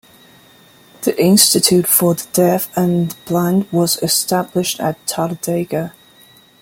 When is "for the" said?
1.85-2.27